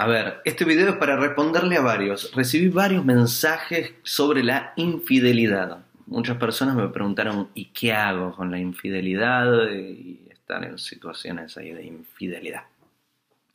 A 0.00 0.06
ver, 0.06 0.40
este 0.46 0.64
video 0.64 0.88
es 0.88 0.96
para 0.96 1.16
responderle 1.16 1.76
a 1.76 1.82
varios. 1.82 2.32
Recibí 2.34 2.68
varios 2.68 3.04
mensajes 3.04 3.92
sobre 4.02 4.42
la 4.42 4.72
infidelidad. 4.76 5.84
Muchas 6.06 6.38
personas 6.38 6.74
me 6.74 6.88
preguntaron, 6.88 7.50
¿y 7.52 7.66
qué 7.66 7.92
hago 7.92 8.34
con 8.34 8.50
la 8.50 8.58
infidelidad? 8.58 9.68
Y 9.70 10.26
están 10.30 10.64
en 10.64 10.78
situaciones 10.78 11.54
ahí 11.58 11.74
de 11.74 11.84
infidelidad. 11.84 12.62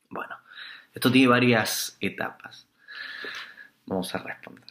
Bueno, 0.07 0.35
esto 0.93 1.11
tiene 1.11 1.29
varias 1.29 1.97
etapas. 1.99 2.67
Vamos 3.87 4.13
a 4.13 4.19
responder. 4.19 4.69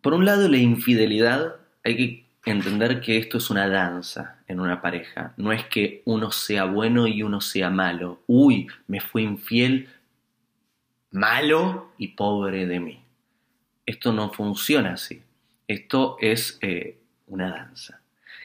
Por 0.00 0.14
un 0.14 0.24
lado, 0.24 0.48
la 0.48 0.56
infidelidad 0.56 1.56
hay 1.84 1.96
que 1.98 2.27
entender 2.44 3.00
que 3.00 3.18
esto 3.18 3.38
es 3.38 3.50
una 3.50 3.68
danza 3.68 4.38
en 4.46 4.60
una 4.60 4.80
pareja. 4.80 5.34
No 5.36 5.52
es 5.52 5.64
que 5.66 6.02
uno 6.04 6.30
sea 6.30 6.64
bueno 6.64 7.06
y 7.06 7.22
uno 7.22 7.40
sea 7.40 7.70
malo. 7.70 8.22
Uy, 8.26 8.68
me 8.86 9.00
fue 9.00 9.22
infiel, 9.22 9.88
malo 11.10 11.92
y 11.98 12.08
pobre 12.08 12.66
de 12.66 12.80
mí. 12.80 13.02
Esto 13.86 14.12
no 14.12 14.32
funciona 14.32 14.94
así. 14.94 15.22
Esto 15.66 16.16
es 16.20 16.58
eh, 16.62 16.98
una 17.26 17.50
danza. 17.50 18.00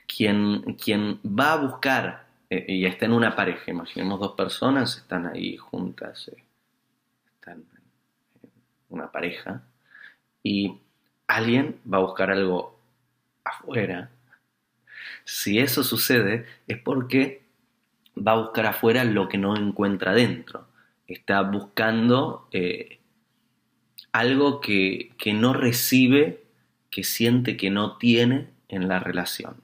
Quien, 0.07 0.75
quien, 0.75 1.19
va 1.25 1.53
a 1.53 1.57
buscar 1.57 2.25
eh, 2.49 2.65
y 2.67 2.85
está 2.85 3.05
en 3.05 3.13
una 3.13 3.35
pareja, 3.35 3.71
imaginemos 3.71 4.19
dos 4.19 4.33
personas, 4.33 4.97
están 4.97 5.25
ahí 5.27 5.57
juntas, 5.57 6.27
eh, 6.27 6.43
están 7.35 7.63
en 8.43 8.49
una 8.89 9.11
pareja, 9.11 9.63
y 10.43 10.77
alguien 11.27 11.79
va 11.91 11.97
a 11.97 12.01
buscar 12.01 12.29
algo 12.29 12.72
afuera, 13.43 14.09
si 15.25 15.59
eso 15.59 15.83
sucede 15.83 16.45
es 16.67 16.77
porque 16.77 17.43
va 18.15 18.33
a 18.33 18.41
buscar 18.41 18.65
afuera 18.65 19.03
lo 19.03 19.27
que 19.27 19.37
no 19.37 19.55
encuentra 19.55 20.13
dentro. 20.13 20.67
Está 21.07 21.41
buscando 21.41 22.47
eh, 22.51 22.99
algo 24.11 24.61
que, 24.61 25.11
que 25.17 25.33
no 25.33 25.53
recibe, 25.53 26.43
que 26.89 27.03
siente 27.03 27.57
que 27.57 27.69
no 27.69 27.97
tiene 27.97 28.49
en 28.69 28.87
la 28.87 28.99
relación. 28.99 29.55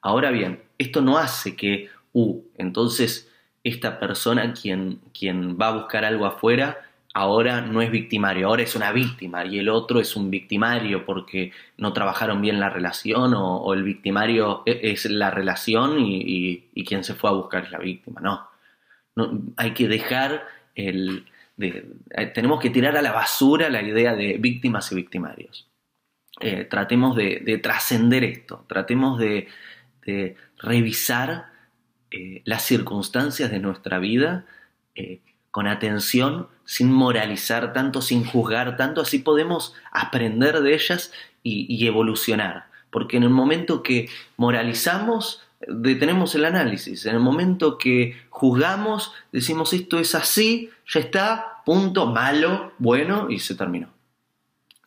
Ahora 0.00 0.30
bien, 0.30 0.62
esto 0.78 1.00
no 1.00 1.18
hace 1.18 1.56
que, 1.56 1.90
uh, 2.12 2.42
entonces 2.56 3.28
esta 3.64 4.00
persona 4.00 4.52
quien, 4.52 5.00
quien 5.16 5.56
va 5.58 5.68
a 5.68 5.76
buscar 5.76 6.04
algo 6.04 6.26
afuera 6.26 6.88
ahora 7.14 7.60
no 7.60 7.82
es 7.82 7.90
victimario, 7.90 8.48
ahora 8.48 8.62
es 8.62 8.74
una 8.74 8.92
víctima 8.92 9.44
y 9.44 9.58
el 9.58 9.68
otro 9.68 10.00
es 10.00 10.16
un 10.16 10.30
victimario 10.30 11.04
porque 11.04 11.52
no 11.76 11.92
trabajaron 11.92 12.40
bien 12.40 12.58
la 12.58 12.70
relación 12.70 13.34
o, 13.34 13.72
el 13.74 13.82
victimario 13.82 14.62
e, 14.66 14.80
es 14.92 15.04
la 15.06 15.30
relación 15.30 15.96
y, 15.98 16.70
quien 16.86 17.04
se 17.04 17.14
fue 17.14 17.30
a 17.30 17.34
buscar 17.34 17.64
es 17.64 17.70
la 17.70 17.78
víctima. 17.78 18.20
No, 18.20 18.48
no 19.16 19.42
hay 19.56 19.72
que 19.72 19.88
dejar 19.88 20.46
el... 20.74 21.26
Eh, 21.58 21.84
tenemos 22.34 22.60
que 22.60 22.70
tirar 22.70 22.96
a 22.96 23.02
la 23.02 23.12
basura 23.12 23.68
la 23.68 23.82
idea 23.82 24.14
de 24.16 24.38
víctimas 24.38 24.90
y 24.92 24.94
victimarios. 24.96 25.68
Eh, 26.40 26.64
tratemos 26.64 27.14
de, 27.14 27.60
trascender 27.62 28.24
esto, 28.24 28.64
tratemos 28.68 29.18
de, 29.18 29.48
revisar 30.58 31.52
eh, 32.10 32.42
las 32.44 32.62
circunstancias 32.62 33.50
de 33.50 33.60
nuestra 33.60 33.98
vida 33.98 34.46
con 35.52 35.68
atención, 35.68 36.48
sin 36.64 36.90
moralizar 36.90 37.74
tanto, 37.74 38.00
sin 38.00 38.24
juzgar 38.24 38.76
tanto, 38.78 39.02
así 39.02 39.18
podemos 39.18 39.74
aprender 39.92 40.62
de 40.62 40.74
ellas 40.74 41.12
y, 41.42 41.86
evolucionar. 41.86 42.66
Porque 42.90 43.18
en 43.18 43.22
el 43.24 43.30
momento 43.30 43.82
que 43.82 44.08
moralizamos, 44.38 45.42
detenemos 45.68 46.34
el 46.34 46.46
análisis. 46.46 47.04
En 47.04 47.14
el 47.14 47.20
momento 47.20 47.76
que 47.76 48.16
juzgamos, 48.30 49.12
decimos 49.30 49.74
esto 49.74 49.98
es 49.98 50.14
así, 50.14 50.70
ya 50.88 51.00
está, 51.00 51.62
punto, 51.66 52.06
malo, 52.06 52.72
bueno, 52.78 53.28
y 53.30 53.38
se 53.38 53.54
terminó. 53.54 53.90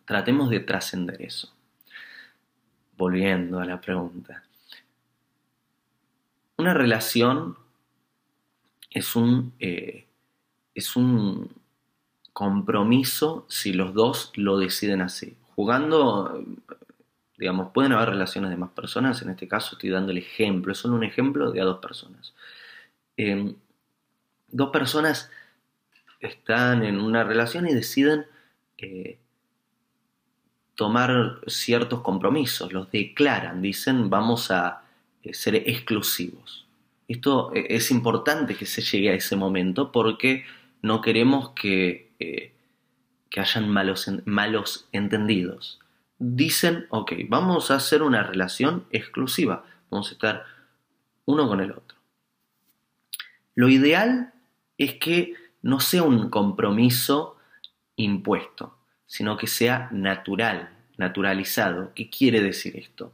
Tratemos 0.06 0.50
de 0.50 0.62
trascender 0.62 1.22
eso. 1.22 1.54
Volviendo 2.98 3.60
a 3.60 3.66
la 3.66 3.80
pregunta. 3.80 4.44
Una 6.58 6.74
relación 6.74 7.56
es 8.90 9.16
un 9.16 9.54
eh, 9.60 10.05
es 10.76 10.96
un 10.96 11.50
compromiso 12.34 13.46
si 13.50 13.74
los 13.74 13.94
dos 13.94 14.34
lo 14.36 14.58
deciden 14.58 15.02
así. 15.02 15.36
Jugando, 15.56 16.44
digamos, 17.38 17.72
pueden 17.72 17.94
haber 17.94 18.10
relaciones 18.10 18.52
de 18.52 18.58
más 18.58 18.72
personas, 18.72 19.22
en 19.22 19.30
este 19.30 19.48
caso 19.48 19.76
estoy 19.76 19.90
dando 19.90 20.12
el 20.12 20.18
ejemplo, 20.18 20.74
es 20.74 20.78
solo 20.80 20.96
un 20.96 21.06
ejemplo 21.06 21.52
de 21.52 21.62
a 21.62 21.64
dos 21.64 21.80
personas. 21.80 22.36
Em, 23.16 23.56
dos 24.50 24.70
personas 24.72 25.32
están 26.20 26.84
en 26.84 27.00
una 27.00 27.24
relación 27.24 27.68
y 27.68 27.74
deciden 27.74 28.26
eh, 28.78 29.18
tomar 30.76 31.40
ciertos 31.48 32.02
compromisos, 32.02 32.74
los 32.74 32.92
declaran, 32.92 33.62
dicen 33.62 34.10
vamos 34.10 34.52
a 34.52 34.84
eh, 35.24 35.34
ser 35.34 35.56
exclusivos. 35.56 36.66
Esto 37.08 37.54
eh, 37.54 37.68
es 37.70 37.92
importante 37.92 38.56
que 38.56 38.66
se 38.66 38.82
llegue 38.82 39.12
a 39.12 39.14
ese 39.14 39.36
momento 39.36 39.92
porque 39.92 40.44
no 40.86 41.02
queremos 41.02 41.50
que, 41.56 42.14
eh, 42.20 42.54
que 43.32 43.40
hayan 43.40 43.68
malos, 43.68 44.08
malos 44.26 44.88
entendidos. 44.92 45.80
Dicen, 46.20 46.86
ok, 46.90 47.14
vamos 47.28 47.72
a 47.72 47.76
hacer 47.78 48.04
una 48.04 48.22
relación 48.22 48.86
exclusiva, 48.92 49.66
vamos 49.90 50.10
a 50.10 50.14
estar 50.14 50.46
uno 51.26 51.48
con 51.48 51.60
el 51.60 51.72
otro. 51.72 51.98
Lo 53.56 53.68
ideal 53.68 54.32
es 54.78 54.94
que 54.94 55.34
no 55.64 55.80
sea 55.80 56.04
un 56.04 56.30
compromiso 56.30 57.38
impuesto, 57.96 58.78
sino 59.08 59.38
que 59.38 59.48
sea 59.48 59.90
natural, 59.92 60.70
naturalizado. 60.98 61.94
¿Qué 61.96 62.12
quiere 62.12 62.42
decir 62.42 62.78
esto? 62.78 63.12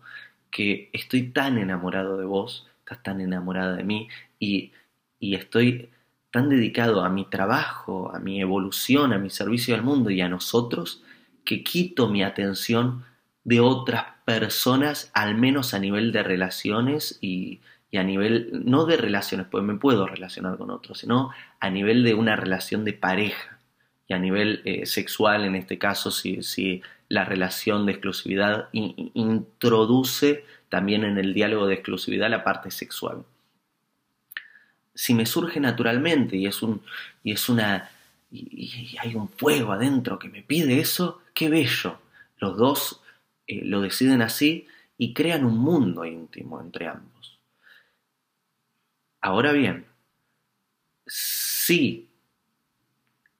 Que 0.49 0.89
estoy 0.91 1.29
tan 1.29 1.57
enamorado 1.57 2.17
de 2.17 2.25
vos, 2.25 2.67
estás 2.79 3.01
tan 3.01 3.21
enamorada 3.21 3.77
de 3.77 3.85
mí 3.85 4.09
y, 4.39 4.73
y 5.21 5.35
estoy 5.35 5.89
tan 6.31 6.49
dedicado 6.49 7.03
a 7.03 7.09
mi 7.09 7.25
trabajo, 7.25 8.11
a 8.13 8.19
mi 8.19 8.41
evolución, 8.41 9.13
a 9.13 9.17
mi 9.17 9.29
servicio 9.29 9.75
al 9.75 9.83
mundo 9.83 10.09
y 10.09 10.21
a 10.21 10.29
nosotros, 10.29 11.03
que 11.43 11.63
quito 11.63 12.07
mi 12.07 12.23
atención 12.23 13.03
de 13.43 13.59
otras 13.59 14.05
personas, 14.25 15.11
al 15.13 15.35
menos 15.35 15.73
a 15.73 15.79
nivel 15.79 16.11
de 16.11 16.23
relaciones 16.23 17.17
y, 17.21 17.59
a 17.93 18.03
nivel, 18.03 18.63
no 18.65 18.85
de 18.85 18.95
relaciones, 18.95 19.47
pues 19.51 19.63
me 19.63 19.75
puedo 19.75 20.07
relacionar 20.07 20.57
con 20.57 20.69
otros, 20.69 20.99
sino 20.99 21.31
a 21.59 21.69
nivel 21.69 22.03
de 22.03 22.13
una 22.13 22.37
relación 22.37 22.85
de 22.85 22.93
pareja 22.93 23.59
y 24.07 24.13
a 24.13 24.19
nivel 24.19 24.61
eh, 24.63 24.85
sexual, 24.85 25.43
en 25.43 25.55
este 25.55 25.77
caso, 25.77 26.11
si, 26.11 26.43
si 26.43 26.81
la 27.09 27.25
relación 27.25 27.85
de 27.85 27.91
exclusividad 27.91 28.69
introduce 28.71 30.45
también 30.69 31.03
en 31.03 31.17
el 31.17 31.33
diálogo 31.33 31.67
de 31.67 31.73
exclusividad 31.73 32.29
la 32.29 32.45
parte 32.45 32.71
sexual 32.71 33.25
si 34.93 35.13
me 35.13 35.25
surge 35.25 35.59
naturalmente 35.59 36.35
y 36.35 36.45
es 36.47 36.61
un 36.61 36.81
y 37.23 37.31
es 37.31 37.49
una 37.49 37.89
y, 38.31 38.95
hay 38.99 39.15
un 39.15 39.29
fuego 39.29 39.73
adentro 39.73 40.17
que 40.19 40.29
me 40.29 40.41
pide 40.41 40.79
eso, 40.79 41.21
qué 41.33 41.49
bello. 41.49 41.99
Los 42.37 42.57
dos 42.57 43.01
eh, 43.47 43.63
lo 43.65 43.81
deciden 43.81 44.21
así 44.21 44.67
y 44.97 45.13
crean 45.13 45.45
un 45.45 45.57
mundo 45.57 46.05
íntimo 46.05 46.61
entre 46.61 46.87
ambos. 46.87 47.39
Ahora 49.21 49.51
bien, 49.51 49.85
sí, 51.05 52.09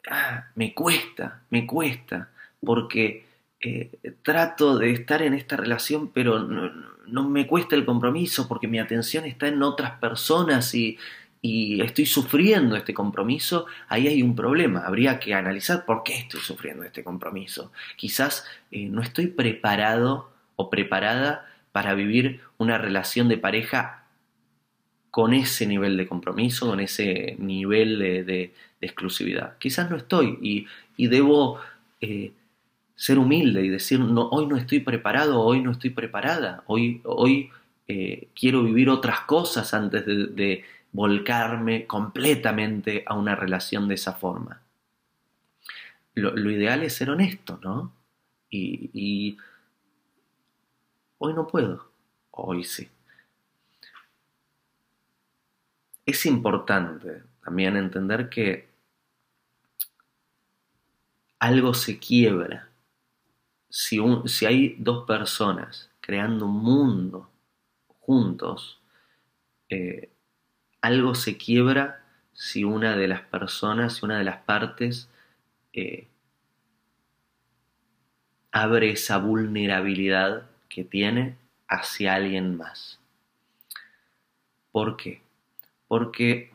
ah, 0.10 0.48
me 0.56 0.74
cuesta, 0.74 1.44
me 1.50 1.66
cuesta, 1.66 2.32
porque 2.64 3.26
eh, 3.60 3.92
trato 4.24 4.78
de 4.78 4.92
estar 4.92 5.22
en 5.22 5.34
esta 5.34 5.58
relación, 5.58 6.10
pero 6.10 6.40
no, 6.40 7.30
me 7.30 7.48
cuesta 7.48 7.76
el 7.76 7.86
compromiso, 7.86 8.48
porque 8.48 8.68
mi 8.68 8.80
atención 8.80 9.26
está 9.26 9.48
en 9.48 9.62
otras 9.64 10.00
personas 10.00 10.74
y, 10.76 10.98
y 11.42 11.82
estoy 11.82 12.06
sufriendo 12.06 12.76
este 12.76 12.94
compromiso, 12.94 13.66
ahí 13.88 14.08
hay 14.08 14.22
un 14.22 14.36
problema. 14.36 14.82
Habría 14.82 15.20
que 15.20 15.34
analizar 15.34 15.86
por 15.86 16.04
qué 16.04 16.20
estoy 16.20 16.40
sufriendo 16.40 16.84
este 16.84 17.04
compromiso. 17.04 17.72
Quizás 17.98 18.46
eh, 18.70 18.86
no 18.86 19.02
estoy 19.02 19.28
preparado 19.28 20.30
o 20.56 20.70
preparada 20.70 21.48
para 21.72 21.96
vivir 21.96 22.42
una 22.60 22.78
relación 22.78 23.28
de 23.28 23.38
pareja 23.38 24.06
con 25.10 25.34
ese 25.34 25.66
nivel 25.66 25.98
de 25.98 26.08
compromiso, 26.08 26.68
con 26.68 26.80
ese 26.80 27.36
nivel 27.40 28.00
de, 28.00 28.54
exclusividad. 28.80 29.58
Quizás 29.58 29.90
no 29.90 29.98
estoy 29.98 30.68
y, 30.98 31.08
debo 31.08 31.60
eh, 32.02 32.32
ser 32.96 33.18
humilde 33.20 33.64
y 33.64 33.70
decir, 33.70 34.00
no, 34.00 34.30
hoy 34.30 34.48
no 34.48 34.58
estoy 34.58 34.80
preparado, 34.80 35.42
hoy 35.42 35.62
no 35.62 35.72
estoy 35.72 35.90
preparada, 35.90 36.64
hoy, 36.68 37.02
hoy 37.04 37.50
eh, 37.88 38.30
quiero 38.40 38.64
vivir 38.64 38.90
otras 38.90 39.22
cosas 39.22 39.74
antes 39.74 40.06
de 40.06 40.64
volcarme 40.92 41.88
completamente 41.88 43.04
a 43.06 43.16
una 43.16 43.36
relación 43.36 43.88
de 43.88 43.96
esa 43.96 44.14
forma. 44.14 44.62
Lo, 46.14 46.52
ideal 46.52 46.84
es 46.84 46.96
ser 46.96 47.10
honesto, 47.10 47.60
¿no? 47.64 47.94
Y, 48.50 49.38
hoy 51.18 51.34
no 51.34 51.48
puedo, 51.48 51.90
hoy 52.32 52.66
sí. 52.66 52.90
Es 56.06 56.26
importante 56.26 57.24
también 57.44 57.78
entender 57.78 58.28
que 58.28 58.68
algo 61.40 61.74
se 61.74 61.98
quiebra. 61.98 62.70
Si, 63.70 64.00
hay 64.46 64.76
dos 64.80 65.06
personas 65.08 65.90
creando 66.02 66.46
un 66.46 66.58
mundo 66.62 67.30
juntos, 68.02 68.82
eh, 69.70 70.12
algo 70.82 71.16
se 71.16 71.38
quiebra 71.38 72.04
si 72.34 72.64
una 72.64 72.96
de 72.96 73.08
las 73.08 73.22
personas, 73.22 73.96
si 73.96 74.06
una 74.06 74.18
de 74.18 74.24
las 74.24 74.38
partes 74.38 75.10
eh, 75.74 76.08
abre 78.52 78.92
esa 78.92 79.18
vulnerabilidad 79.18 80.50
que 80.68 80.84
tiene 80.84 81.36
hacia 81.68 82.16
alguien 82.16 82.58
más. 82.58 83.00
¿Por 84.72 84.98
qué? 84.98 85.22
Porque 85.88 86.52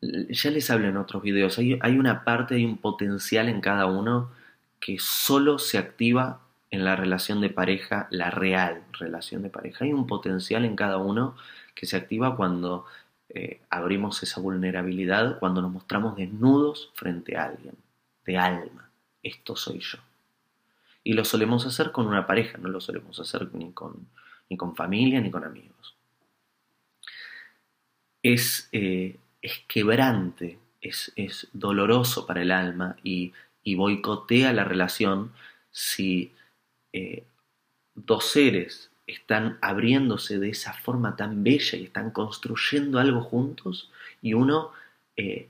ya 0.00 0.50
les 0.50 0.70
hablé 0.70 0.88
en 0.88 0.96
otros 0.96 1.22
videos, 1.22 1.58
hay, 1.58 1.78
hay 1.80 1.96
una 1.96 2.24
parte, 2.24 2.56
hay 2.56 2.64
un 2.64 2.78
potencial 2.78 3.48
en 3.48 3.60
cada 3.60 3.86
uno 3.86 4.32
que 4.80 4.98
solo 4.98 5.58
se 5.58 5.78
activa 5.78 6.40
en 6.70 6.84
la 6.84 6.96
relación 6.96 7.40
de 7.40 7.50
pareja, 7.50 8.08
la 8.10 8.30
real 8.30 8.82
relación 8.98 9.42
de 9.42 9.50
pareja. 9.50 9.84
Hay 9.84 9.92
un 9.92 10.06
potencial 10.06 10.64
en 10.64 10.74
cada 10.74 10.96
uno 10.96 11.36
que 11.74 11.86
se 11.86 11.96
activa 11.96 12.36
cuando 12.36 12.86
eh, 13.28 13.60
abrimos 13.70 14.22
esa 14.22 14.40
vulnerabilidad, 14.40 15.38
cuando 15.38 15.62
nos 15.62 15.72
mostramos 15.72 16.16
desnudos 16.16 16.90
frente 16.94 17.36
a 17.36 17.46
alguien, 17.46 17.74
de 18.26 18.36
alma. 18.36 18.90
Esto 19.22 19.56
soy 19.56 19.80
yo. 19.80 19.98
Y 21.02 21.14
lo 21.14 21.24
solemos 21.24 21.66
hacer 21.66 21.92
con 21.92 22.06
una 22.06 22.26
pareja, 22.26 22.58
no 22.58 22.68
lo 22.68 22.80
solemos 22.80 23.18
hacer 23.18 23.52
ni 23.54 23.72
con, 23.72 24.06
ni 24.50 24.56
con 24.56 24.76
familia 24.76 25.20
ni 25.20 25.30
con 25.30 25.44
amigos. 25.44 25.96
Es, 28.22 28.68
eh, 28.72 29.16
es 29.40 29.64
quebrante, 29.66 30.58
es, 30.80 31.12
es, 31.16 31.48
doloroso 31.52 32.26
para 32.26 32.42
el 32.42 32.52
alma 32.52 32.96
y, 33.02 33.32
y 33.64 33.74
boicotea 33.74 34.52
la 34.52 34.64
relación 34.64 35.32
si 35.72 36.32
eh, 36.92 37.24
dos 37.94 38.26
seres 38.26 38.91
están 39.06 39.58
abriéndose 39.60 40.38
de 40.38 40.50
esa 40.50 40.72
forma 40.72 41.16
tan 41.16 41.42
bella 41.42 41.78
y 41.78 41.84
están 41.84 42.10
construyendo 42.10 42.98
algo 42.98 43.22
juntos 43.22 43.90
y 44.20 44.34
uno 44.34 44.70
eh, 45.16 45.48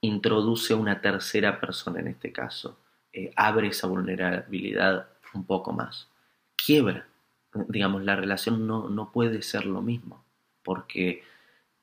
introduce 0.00 0.74
una 0.74 1.00
tercera 1.00 1.60
persona 1.60 2.00
en 2.00 2.08
este 2.08 2.32
caso, 2.32 2.78
eh, 3.12 3.32
abre 3.36 3.68
esa 3.68 3.86
vulnerabilidad 3.86 5.08
un 5.34 5.44
poco 5.44 5.72
más, 5.72 6.08
quiebra, 6.56 7.06
digamos, 7.68 8.04
la 8.04 8.16
relación 8.16 8.66
no, 8.66 8.88
no 8.88 9.10
puede 9.10 9.42
ser 9.42 9.66
lo 9.66 9.82
mismo, 9.82 10.24
porque, 10.62 11.24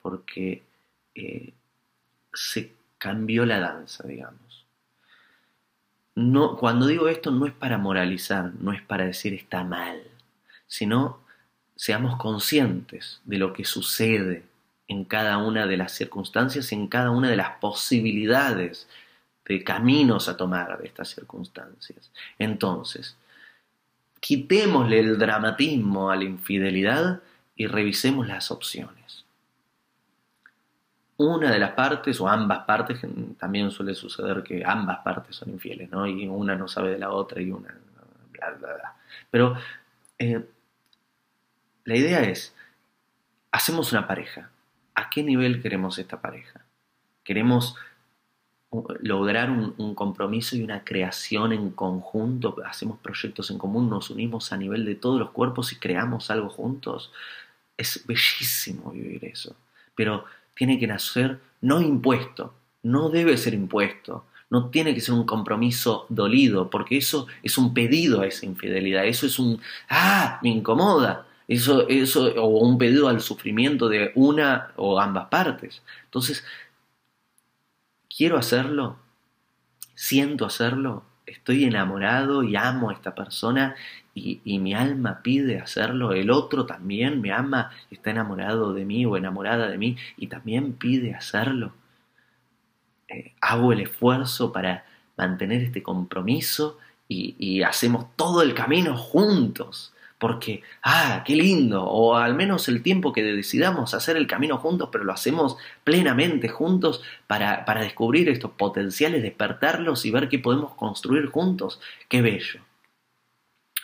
porque 0.01 0.63
se 2.33 2.73
cambió 2.97 3.45
la 3.45 3.59
danza, 3.59 4.07
digamos. 4.07 4.65
No, 6.15 6.57
cuando 6.57 6.87
digo 6.87 7.07
esto 7.07 7.31
no 7.31 7.45
es 7.45 7.53
para 7.53 7.77
moralizar, 7.77 8.53
no 8.59 8.73
es 8.73 8.81
para 8.81 9.05
decir 9.05 9.33
está 9.33 9.63
mal, 9.63 10.01
sino 10.71 11.19
seamos 11.75 12.15
conscientes 12.15 13.19
de 13.25 13.37
lo 13.37 13.51
que 13.51 13.65
sucede 13.65 14.45
en 14.87 15.03
cada 15.03 15.37
una 15.37 15.67
de 15.67 15.75
las 15.75 15.91
circunstancias 15.91 16.71
y 16.71 16.75
en 16.75 16.87
cada 16.87 17.11
una 17.11 17.29
de 17.29 17.35
las 17.35 17.57
posibilidades 17.59 18.87
de 19.45 19.63
caminos 19.65 20.29
a 20.29 20.37
tomar 20.37 20.79
de 20.79 20.87
estas 20.87 21.09
circunstancias. 21.09 22.11
Entonces, 22.39 23.17
quitémosle 24.21 24.99
el 24.99 25.17
dramatismo 25.17 26.09
a 26.09 26.15
la 26.15 26.23
infidelidad 26.23 27.21
y 27.55 27.67
revisemos 27.67 28.27
las 28.27 28.49
opciones 28.51 29.25
una 31.25 31.51
de 31.51 31.59
las 31.59 31.71
partes 31.71 32.19
o 32.19 32.27
ambas 32.27 32.65
partes, 32.65 32.99
también 33.37 33.71
suele 33.71 33.93
suceder 33.93 34.43
que 34.43 34.63
ambas 34.65 34.99
partes 34.99 35.35
son 35.35 35.49
infieles, 35.49 35.89
¿no? 35.91 36.07
Y 36.07 36.27
una 36.27 36.55
no 36.55 36.67
sabe 36.67 36.91
de 36.91 36.99
la 36.99 37.11
otra 37.11 37.41
y 37.41 37.51
una... 37.51 37.75
Bla, 38.31 38.49
bla, 38.59 38.73
bla. 38.73 38.95
Pero 39.29 39.55
eh, 40.17 40.43
la 41.85 41.95
idea 41.95 42.21
es, 42.21 42.53
hacemos 43.51 43.91
una 43.91 44.07
pareja. 44.07 44.51
¿A 44.95 45.09
qué 45.09 45.23
nivel 45.23 45.61
queremos 45.61 45.97
esta 45.97 46.21
pareja? 46.21 46.65
¿Queremos 47.23 47.75
lograr 49.01 49.49
un, 49.49 49.73
un, 49.77 49.95
compromiso 49.95 50.55
y 50.55 50.63
una 50.63 50.83
creación 50.83 51.53
en 51.53 51.71
conjunto? 51.71 52.55
¿Hacemos 52.65 52.99
proyectos 52.99 53.51
en 53.51 53.57
común? 53.57 53.89
¿Nos 53.89 54.09
unimos 54.09 54.51
a 54.51 54.57
nivel 54.57 54.85
de 54.85 54.95
todos 54.95 55.19
los 55.19 55.31
cuerpos 55.31 55.71
y 55.73 55.77
creamos 55.77 56.31
algo 56.31 56.49
juntos? 56.49 57.11
Es 57.77 58.05
bellísimo 58.05 58.91
vivir 58.91 59.25
eso. 59.25 59.55
Pero 59.95 60.25
tiene 60.55 60.79
que 60.79 60.87
nacer 60.87 61.39
no 61.61 61.81
impuesto, 61.81 62.53
no 62.83 63.09
debe 63.09 63.37
ser 63.37 63.53
impuesto, 63.53 64.25
no 64.49 64.69
tiene 64.69 64.93
que 64.93 65.01
ser 65.01 65.13
un 65.13 65.25
compromiso 65.25 66.05
dolido, 66.09 66.69
porque 66.69 66.97
eso 66.97 67.27
es 67.41 67.57
un 67.57 67.73
pedido 67.73 68.21
a 68.21 68.27
esa 68.27 68.45
infidelidad, 68.45 69.05
eso 69.05 69.25
es 69.25 69.39
un, 69.39 69.61
ah, 69.89 70.39
me 70.43 70.49
incomoda, 70.49 71.25
eso, 71.51 71.89
eso, 71.89 72.33
o 72.41 72.47
un 72.47 72.77
pedido 72.77 73.09
al 73.09 73.19
sufrimiento 73.19 73.89
de 73.89 74.13
una 74.15 74.71
o 74.77 75.01
ambas 75.01 75.27
partes. 75.27 75.83
Entonces, 76.05 76.45
quiero 78.15 78.37
hacerlo, 78.37 78.97
siento 79.93 80.45
hacerlo, 80.45 81.03
estoy 81.25 81.65
enamorado 81.65 82.43
y 82.43 82.55
amo 82.55 82.89
a 82.89 82.93
esta 82.93 83.15
persona 83.15 83.75
y, 84.13 84.39
mi 84.59 84.73
alma 84.73 85.21
pide 85.21 85.59
hacerlo, 85.59 86.13
el 86.13 86.31
otro 86.31 86.65
también 86.65 87.19
me 87.19 87.33
ama, 87.33 87.71
está 87.89 88.11
enamorado 88.11 88.73
de 88.73 88.85
mí 88.85 89.05
o 89.05 89.17
enamorada 89.17 89.67
de 89.69 89.77
mí 89.77 89.97
y 90.15 90.27
también 90.27 90.73
pide 90.73 91.15
hacerlo. 91.15 91.73
Eh, 93.09 93.33
hago 93.41 93.73
el 93.73 93.81
esfuerzo 93.81 94.53
para 94.53 94.85
mantener 95.17 95.61
este 95.63 95.83
compromiso 95.83 96.77
y, 97.09 97.35
y 97.37 97.63
hacemos 97.63 98.05
todo 98.15 98.41
el 98.41 98.53
camino 98.53 98.95
juntos 98.95 99.93
porque, 100.21 100.61
ah, 100.83 101.23
qué 101.25 101.35
lindo, 101.35 101.83
o 101.83 102.15
al 102.15 102.35
menos 102.35 102.67
el 102.67 102.83
tiempo 102.83 103.11
que 103.11 103.23
decidamos 103.23 103.95
hacer 103.95 104.17
el 104.17 104.27
camino 104.27 104.59
juntos, 104.59 104.89
pero 104.91 105.03
lo 105.03 105.13
hacemos 105.13 105.57
plenamente 105.83 106.47
juntos 106.47 107.01
para, 107.25 107.65
para 107.65 107.81
descubrir 107.81 108.29
estos 108.29 108.51
potenciales, 108.51 109.23
despertarlos 109.23 110.05
y 110.05 110.11
ver 110.11 110.29
qué 110.29 110.37
podemos 110.37 110.75
construir 110.75 111.25
juntos. 111.25 111.81
Qué 112.07 112.21
bello. 112.21 112.61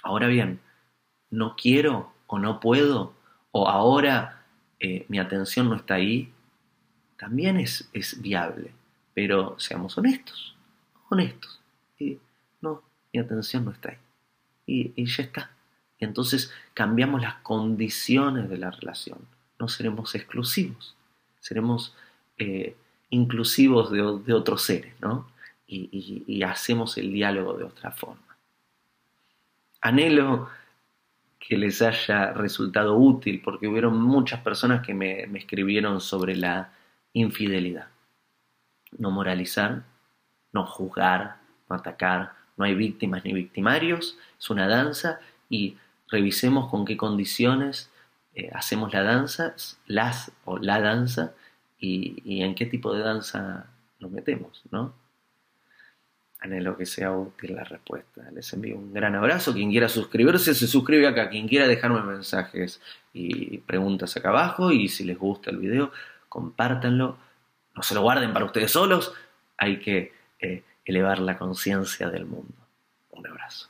Ahora 0.04 0.28
bien, 0.28 0.60
no 1.32 1.56
quiero 1.56 2.14
o 2.28 2.38
no 2.38 2.60
puedo, 2.60 3.16
o 3.50 3.68
ahora 3.68 4.46
eh, 4.80 5.08
mi 5.10 5.18
atención 5.18 5.70
no 5.70 5.76
está 5.76 5.96
ahí, 5.96 6.32
también 7.18 7.58
es, 7.58 7.90
es 7.94 8.22
viable, 8.22 8.76
pero 9.16 9.60
seamos 9.60 9.98
honestos, 9.98 10.56
honestos. 11.10 11.60
Y 11.98 12.20
no, 12.62 12.84
mi 13.12 13.22
atención 13.22 13.66
no 13.66 13.72
está 13.72 13.90
ahí. 13.90 13.98
Y, 14.68 14.94
y 14.96 15.06
ya 15.08 15.24
está 15.24 15.57
entonces 16.00 16.54
cambiamos 16.74 17.22
las 17.22 17.36
condiciones 17.36 18.50
de 18.50 18.58
la 18.58 18.72
relación. 18.72 19.20
No 19.60 19.68
seremos 19.68 20.14
exclusivos, 20.16 20.96
seremos 21.40 21.96
eh, 22.38 22.76
inclusivos 23.10 23.92
de, 23.92 24.34
otros 24.34 24.62
seres, 24.62 24.94
¿no? 25.02 25.28
Y, 25.68 26.44
hacemos 26.44 26.98
el 26.98 27.12
diálogo 27.12 27.54
de 27.58 27.66
otra 27.66 27.92
forma. 27.92 28.38
Anhelo 29.82 30.50
que 31.40 31.58
les 31.58 31.82
haya 31.82 32.32
resultado 32.34 32.96
útil 32.96 33.42
porque 33.44 33.68
hubieron 33.68 34.02
muchas 34.02 34.42
personas 34.42 34.86
que 34.86 34.94
me 34.94 35.24
escribieron 35.38 36.00
sobre 36.00 36.36
la 36.36 36.72
infidelidad. 37.14 37.88
No 38.98 39.12
moralizar, 39.12 39.84
no 40.54 40.66
juzgar, 40.66 41.38
no 41.70 41.76
atacar, 41.76 42.34
no 42.58 42.66
hay 42.66 42.76
víctimas 42.76 43.24
ni 43.24 43.34
victimarios, 43.34 44.18
es 44.40 44.50
una 44.50 44.68
danza 44.68 45.20
y 45.50 45.78
revisemos 46.10 46.70
con 46.70 46.86
qué 46.86 46.98
condiciones 46.98 47.90
eh, 48.36 48.52
hacemos 48.54 48.94
la 48.94 49.04
danza, 49.04 49.56
las 49.88 50.32
o 50.46 50.58
la 50.60 50.80
danza, 50.80 51.34
y, 51.80 52.42
en 52.44 52.56
qué 52.56 52.66
tipo 52.66 52.94
de 52.94 53.02
danza 53.02 53.68
nos 54.00 54.12
metemos, 54.12 54.64
¿no? 54.72 54.94
Anhelo 56.40 56.78
que 56.78 56.86
sea 56.86 57.12
útil 57.12 57.56
la 57.56 57.64
respuesta. 57.64 58.30
Les 58.32 58.52
envío 58.54 58.78
un 58.78 58.94
gran 58.94 59.16
abrazo. 59.16 59.54
Quien 59.54 59.72
quiera 59.72 59.90
suscribirse, 59.90 60.54
se 60.54 60.68
suscribe 60.68 61.08
acá. 61.08 61.30
Quien 61.30 61.48
quiera 61.48 61.68
dejarme 61.68 62.02
mensajes 62.02 62.80
y 63.12 63.58
preguntas 63.60 64.16
acá 64.18 64.30
abajo. 64.30 64.72
Y 64.72 64.88
si 64.88 65.04
les 65.04 65.18
gusta 65.18 65.50
el 65.50 65.58
video, 65.58 65.92
compártanlo. 66.30 67.18
No 67.76 67.82
se 67.82 67.96
lo 67.96 68.02
guarden 68.02 68.34
para 68.34 68.46
ustedes 68.46 68.72
solos. 68.72 69.14
Hay 69.58 69.80
que 69.80 70.14
eh, 70.40 70.64
elevar 70.86 71.20
la 71.20 71.40
conciencia 71.40 72.10
del 72.10 72.26
mundo. 72.26 72.54
Un 73.10 73.26
abrazo. 73.26 73.70